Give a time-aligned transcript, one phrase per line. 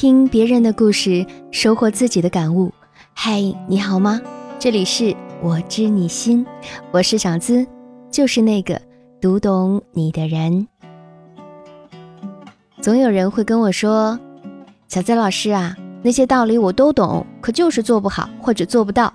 [0.00, 2.72] 听别人的故事，收获自己的感悟。
[3.14, 4.22] 嗨，你好吗？
[4.56, 5.12] 这里是
[5.42, 6.46] 我知你心，
[6.92, 7.66] 我是小资，
[8.08, 8.80] 就是那个
[9.20, 10.68] 读懂你的人。
[12.80, 14.16] 总有人会跟我说
[14.86, 15.74] ：“小资老师啊，
[16.04, 19.12] 那些道理我都懂，可就是做不好或者做不到。”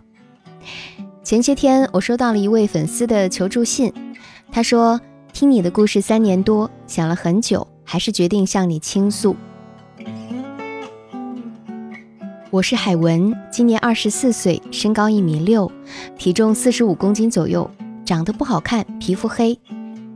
[1.23, 3.93] 前些天我收到了一位粉丝的求助信，
[4.51, 4.99] 他说
[5.31, 9.33] ：“听你的故事三年多，想了很久，还是决定向你倾诉。”
[12.53, 15.71] 我是海文，今年二十四岁，身高一米六，
[16.19, 17.67] 体重四十五公斤左右，
[18.05, 19.57] 长得不好看，皮肤黑。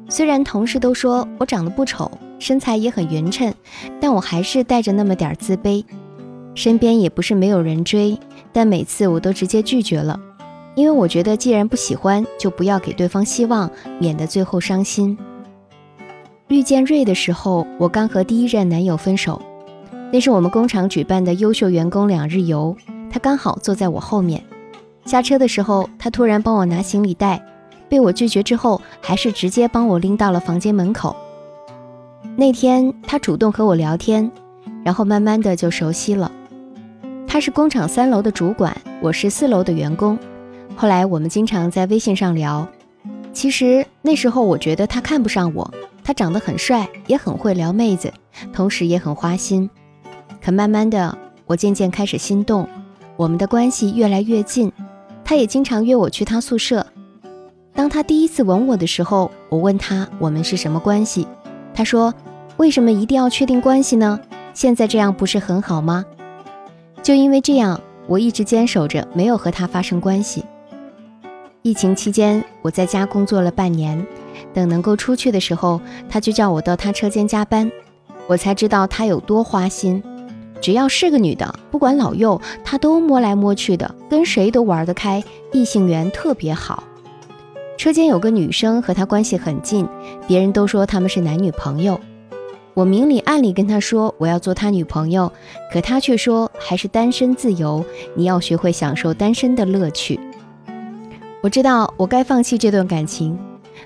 [0.08, 3.52] 虽然同事都说我长得不丑，身材也很匀称，
[4.00, 5.84] 但我还是带着那么点自卑。
[6.54, 8.16] 身边也不是没有人追，
[8.54, 10.20] 但每次我都直接拒绝了，
[10.76, 13.68] 因为我觉得既然不喜欢，就不要给对方希望，
[14.00, 15.18] 免得最后伤心。
[16.50, 19.42] 遇见瑞的时候，我刚和第一任男友分手。
[20.12, 22.76] 那是我们工厂举办的优秀员工两日游，
[23.10, 24.44] 他刚好坐在我后面。
[25.06, 27.44] 下车的时候，他突然帮我拿行李袋，
[27.90, 31.16] 被我拒绝之后，还是直接帮我拎到了房间门口。
[32.36, 34.32] 那天他主动和我聊天，
[34.84, 36.32] 然后慢慢的就熟悉了。
[37.28, 40.18] 他是工厂三楼的主管，我是四楼的员工。
[40.76, 42.68] 后来我们经常在微信上聊。
[43.34, 45.70] 其实那时候我觉得他看不上我，
[46.04, 48.12] 他长得很帅，也很会撩妹子，
[48.54, 49.70] 同时也很花心。
[50.48, 52.66] 可慢慢的，我渐渐开始心动，
[53.18, 54.72] 我们的关系越来越近，
[55.26, 56.88] 他也经常约我去他宿舍。
[57.74, 61.28] 当他第一次吻我的时候，我问他我们是什么关系，
[61.74, 62.14] 他说
[62.56, 64.18] ：“为什么一定要确定关系呢？
[64.54, 66.06] 现在这样不是很好吗？”
[67.04, 70.46] 就因为这样，我一直坚守着没有和他发生关系。
[71.62, 74.08] 疫情期间，我在家工作了半年，
[74.54, 77.70] 等能够出去的时候，他就叫我到他车间加班，
[78.28, 80.02] 我才知道他有多花心。
[80.62, 86.84] 只要是个女的，不管老幼，他都摸来摸去的，跟谁都玩得开，异性缘特别好。
[87.78, 89.88] 车间有个女生和他关系很近，
[90.28, 92.00] 别人都说他们是男女朋友。
[92.74, 95.32] 我明里暗里跟他说我要做他女朋友，
[95.72, 97.84] 可他却说还是单身自由，
[98.16, 100.20] 你要学会享受单身的乐趣。
[101.42, 103.38] 我知道我该放弃这段感情，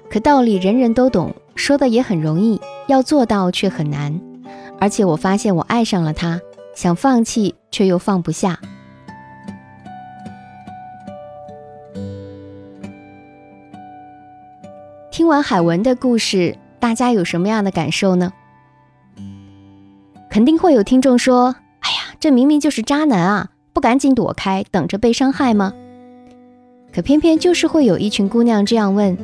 [0.10, 4.20] 可道理人人都懂，说的也很容易，要做到却很难。
[4.80, 6.42] 而且我发现我爱上了他。
[6.74, 8.60] 想放弃，却又放不下。
[15.12, 18.32] 听完海文的故事，大家有什么样的感受呢？
[20.30, 25.74] 肯定会有听众说：“哎呀，这明明就是渣男啊，不赶紧躲开，等着被伤害吗？”
[26.94, 29.18] 可偏偏就是会有一群姑娘这样问：“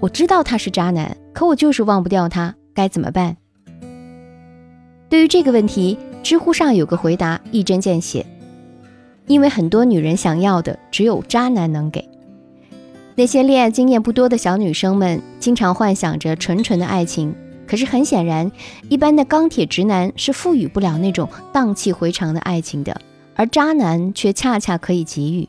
[0.00, 3.36] 我知道他是渣男，可我就是忘不掉他，该怎么办？”
[5.08, 5.98] 对于这个问题。
[6.22, 8.24] 知乎上有个回答一针见血，
[9.26, 12.08] 因为很多女人想要的只有渣男能给。
[13.16, 17.34] 那些恋爱经验不多的小女生们，经常幻想着纯纯的爱情，
[17.66, 18.50] 可是很显然，
[18.88, 22.98] 一般的钢铁直男是赋予不了那种荡气回肠的爱情的，
[23.34, 25.48] 而渣男却恰恰可以给予。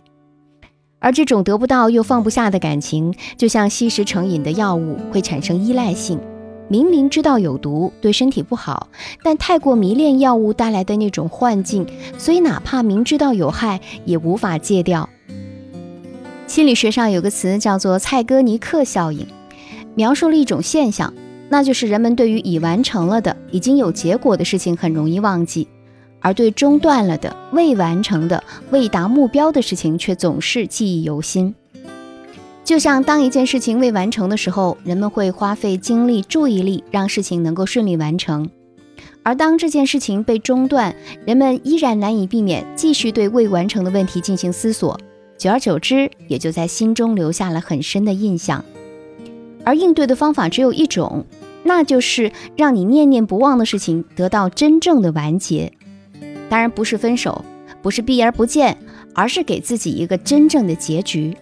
[0.99, 6.19] 而这种得不到又放不下的感情，就像吸食成瘾的药物，会产生依赖性。
[6.71, 8.87] 明明知道有毒，对身体不好，
[9.21, 11.85] 但太过迷恋药物带来的那种幻境，
[12.17, 15.09] 所以哪怕明知道有害，也无法戒掉。
[16.47, 19.27] 心理学上有个词叫做“蔡格尼克效应”，
[19.95, 21.13] 描述了一种现象，
[21.49, 25.67] 那就是人们对于已完成了的、已经有结果的事情很容易忘记，
[26.21, 31.53] 而对中断了的、未完成的、未达目标的事情却总是记忆犹新。
[32.63, 38.45] 就像当一件事情未完成的时候，人们会花费精力、注意力让事情能够顺利完成；
[39.23, 40.95] 而当这件事情被中断，
[41.25, 44.97] 人们依然难以避免继续对未完成的问题进行思索，
[45.38, 48.63] 久而久之，也就在心中留下了很深的印象。
[49.66, 51.25] 而应对的方法只有一种，
[51.63, 55.74] 那就是让你念念不忘的事情得到真正的完结。
[56.47, 57.44] 当然，不是分手，
[57.81, 58.77] 不是避而不见，
[59.13, 61.36] 而是给自己一个真正的结局。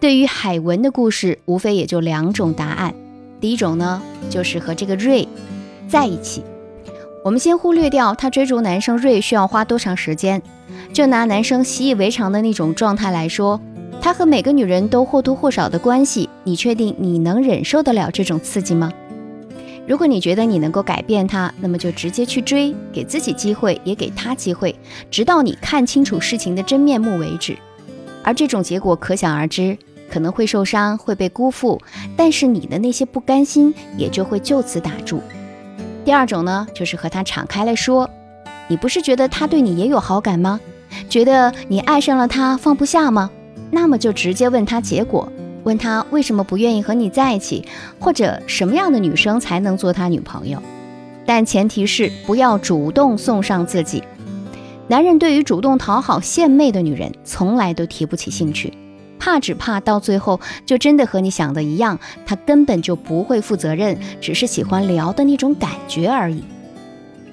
[0.00, 2.94] 对于海文的故事，无非也就两种答案。
[3.38, 4.00] 第一种呢，
[4.30, 5.28] 就是和这个瑞
[5.88, 6.42] 在一起。
[7.22, 10.40] 我们先忽略掉他追逐男生瑞需要花多长时间，
[10.90, 13.60] 就拿男生习以为常的那种状态来说，
[14.00, 18.90] 他和每个女人都或多或少的关系，你确定你能忍受得了这种刺激吗？
[19.86, 24.74] 如果你觉得你能够改变他，那么就直接去追，给自己机会，也给他机会，
[25.10, 27.54] 直到你看清楚事情的真面目为止。
[28.22, 29.76] 而这种结果可想而知。
[30.10, 31.80] 可能会受伤，会被辜负，
[32.16, 35.22] 但是你的那些不甘心也就会就此打住。
[36.04, 38.10] 第二种呢，就是和他敞开来说，
[38.68, 40.58] 你不是觉得他对你也有好感吗？
[41.08, 43.30] 觉得你爱上了他放不下吗？
[43.70, 45.30] 那么就直接问他结果，
[45.62, 47.64] 问他为什么不愿意和你在一起，
[48.00, 50.60] 或者什么样的女生才能做他女朋友。
[51.24, 54.02] 但前提是不要主动送上自己。
[54.88, 58.72] 男人对于主动讨好献媚的女人，从来都提不起兴趣，
[59.20, 66.42] 怕只怕到最后就真的和你想的一样，他根本就不会负责任，只是喜欢聊的那种感觉而已。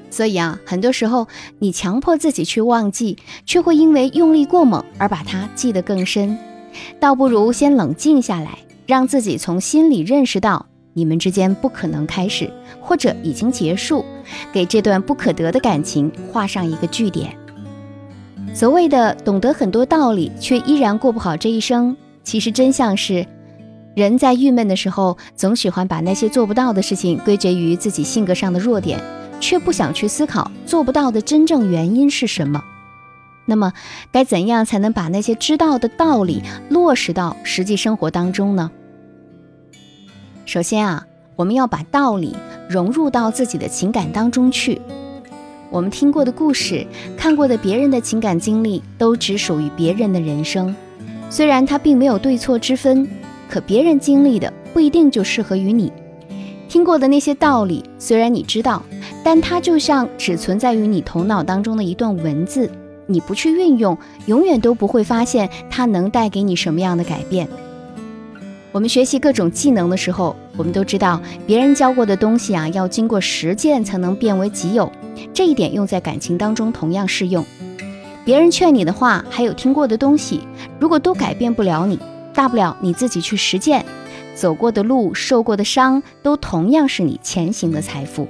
[0.10, 1.28] 所以啊，很多时候
[1.60, 6.38] 你强迫自己去忘记，却会因为用力过猛而把它记得更深。
[7.00, 12.51] 倒不如先冷静下来，让自己从心里认识到你们之间不可能开始，
[12.81, 14.04] 或者已经结束，
[14.51, 17.36] 给这段不可得的感情画上一个句点。
[18.57, 23.24] 所谓的懂得很多道理，却依然过不好这一生，其实真相是，
[23.95, 29.00] 人在郁闷的时候，总喜欢把那些做不到的事情归结于自己性格上的弱点。
[29.39, 32.63] 却不想去思考做不到的真正原因是什么。
[33.45, 33.74] 那么，
[34.12, 38.71] 该怎样才能把那些知道的道理落实到实际生活当中呢？
[40.45, 41.06] 首先啊，
[41.36, 42.36] 我们要把道理
[42.68, 44.81] 融入到自己的情感当中去。
[45.69, 46.86] 我们听过的故事，
[47.18, 50.75] 看过的别人的情感经历，都只属于别人的人生。
[51.30, 53.08] 虽然它并没有对错之分，
[53.50, 55.92] 可别人经历的不一定就适合于你。
[56.69, 58.81] 听过的那些道理，虽然你知道。
[59.24, 62.72] 但它就像只存在于你头脑当中的一段文字，
[63.08, 67.46] 你不去运用，永远都不会发现它能带给你什么样的改变。
[68.72, 74.92] 我们学习各种技能的时候，我们都知道别人教过的东西啊，要经过实践才能变为己有。
[75.34, 77.44] 这一点用在感情当中同样适用。
[78.25, 80.42] 别人劝你的话，还有听过的东西，
[80.80, 81.98] 如果都改变不了你，
[82.34, 83.86] 大不了你自己去实践。
[84.36, 88.28] 走过的路，受过的伤，都同样是你前行的财富。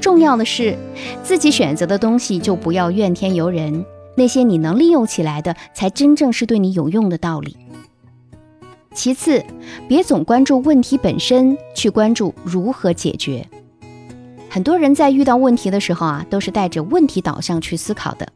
[0.00, 0.76] 重要的是，
[1.22, 3.86] 自己选择的东西就不要怨天尤人。
[4.16, 7.56] 那些你能利用起来的，才真正是对你有用的道理。
[8.94, 9.44] 其次，
[9.88, 13.46] 别总关注问题本身，去关注如何解决。
[14.48, 18.28] 很多人在遇到问题的时候啊，都是带着问题导向去思考的，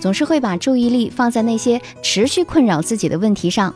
[0.00, 3.74] 总是会把注意力放在那些持续困扰自己的问题上，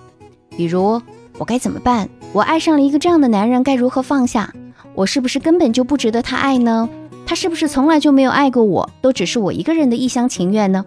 [0.56, 1.00] 比如
[1.36, 2.08] 我该怎么办？
[2.32, 4.52] 我爱上了一个这样的男人，该如何放下？
[4.94, 6.88] 我是不是根本就不值得他爱呢？
[7.26, 10.84] 他是不是从来就没有爱过我，都只是我一个人的一厢情愿呢？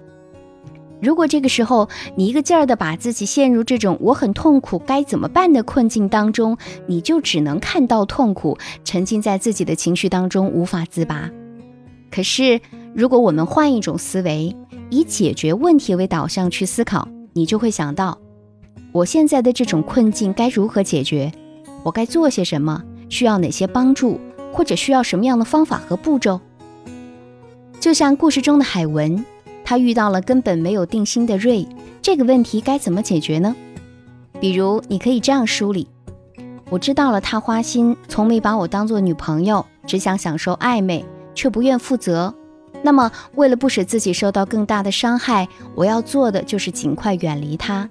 [1.03, 6.57] 如果这个时候你一个劲儿的把自己陷入这种我很痛苦该怎么办的困境当中，
[6.87, 11.29] 你就只能看到痛苦，沉浸在自己的情绪当中无法自拔。
[12.09, 12.61] 可是
[12.95, 14.55] 如果我们换一种思维，
[14.89, 18.17] 以解决问题为导向去思考，你就会想到，
[18.93, 21.29] 我现在的这种困境该如何解决？
[21.83, 22.81] 我该做些什么？
[23.09, 24.21] 需要哪些帮助？
[24.53, 26.39] 或者需要什么样的方法和步骤？
[27.81, 29.25] 就像故事中的海文，
[29.63, 31.67] 他遇到了根本没有定心的瑞，
[32.01, 33.55] 这个问题该怎么解决呢？
[34.39, 35.87] 比如，你可以这样梳理：
[36.69, 42.33] 我知道了他花心，从没把我当做女朋友，只想享受暧昧，却不愿负责。
[42.81, 47.89] 那么，为了不使自己受到更大的伤害，我要做的就是尽快远离他。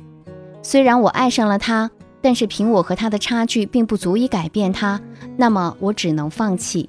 [0.63, 1.91] 虽然我爱上了他。
[2.25, 5.01] 但是凭我和他的差距，并不足以改变他，
[5.37, 6.89] 那么我只能放弃。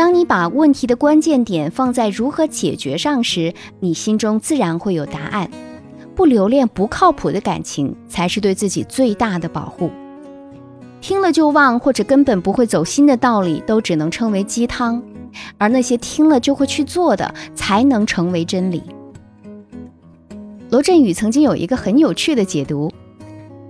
[0.00, 5.50] 当你把问题的关键点放在如何解决上时，你心中自然会有答案。
[6.16, 9.90] 不留恋不靠谱的感情，才是对自己最大的保护。
[11.02, 15.02] 听了就忘或者根本不会走心的道理，都只能称为鸡汤；
[15.58, 18.82] 而那些听了就会去做的，才能成为真理。
[20.70, 22.90] 罗振宇曾经有一个很有趣的解读。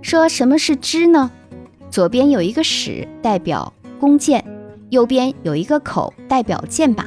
[0.01, 1.29] 说什么是知呢？
[1.89, 4.39] 左边有一个矢，代表弓箭；
[4.91, 7.03] 右边有一个口，代表箭靶。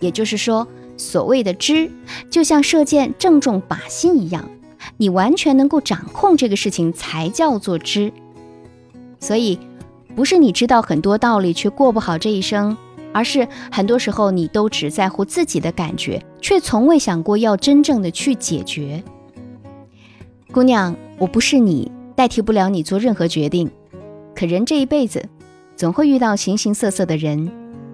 [0.00, 1.90] 也就是说，所谓的知，
[2.28, 4.50] 就像射箭正中靶心一样，
[4.98, 8.12] 你完全能够掌控这个事情，才叫做知。
[9.18, 9.58] 所以，
[10.14, 12.76] 不是你知道很多道理却过不好这一生，
[13.14, 19.02] 而是很多时候你都只在乎自己的感觉，却从未想过要真正的去解决。
[20.52, 21.90] 姑娘，我不是你。
[22.14, 23.70] 代替不了你做任何决定，
[24.34, 25.26] 可人这一辈子
[25.82, 27.50] 总会遇到形形色色的人。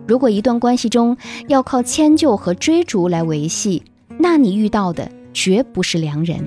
[0.07, 1.17] 如果一段关系中
[1.47, 3.83] 要靠迁就和追逐来维系，
[4.19, 6.39] 那你遇到的绝不是良人。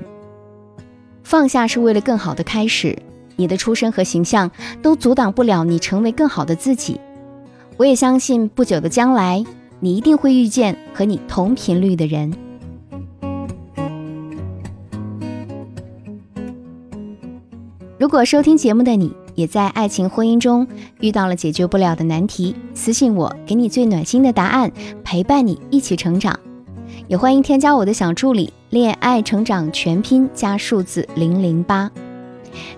[1.24, 2.96] 放下是为了更好的开始，
[3.34, 4.48] 你的出身和形象
[4.80, 7.00] 都阻挡不了你成为更好的自己。
[7.76, 9.44] 我也相信，不久的将来，
[9.80, 12.32] 你一定会遇见和你同频率的人。
[17.98, 20.66] 如果收听节目的你也在爱情婚姻中
[21.00, 24.70] 遇到了解决不了的难题，私信我，给你最暖心的答案，
[25.02, 26.38] 陪伴你一起成长。
[27.08, 31.90] 也欢迎添加我的小助理“恋爱成长全拼”加数字零零八。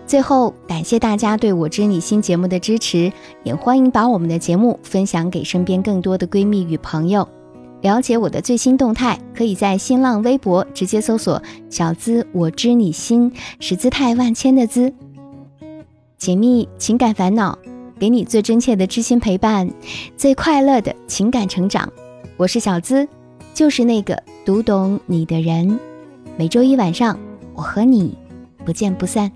[0.06, 7.28] 最后，感谢大家对我知你心节目的支持，也欢迎把我们的节目分享给身边更多的闺蜜与朋友。
[7.82, 14.92] 了解我的最新动态，可以在新浪微博直接搜索“小资我知你心”，是姿态万千的“资”。
[16.24, 17.58] 解密情感烦恼，
[17.98, 19.70] 给你最真切的知心陪伴，
[20.16, 21.86] 最快乐的情感成长。
[22.38, 23.06] 我是小资，
[23.52, 25.78] 就是那个读懂你的人。
[26.38, 27.18] 每周一晚上，
[27.54, 28.16] 我和你
[28.64, 29.30] 不见不散。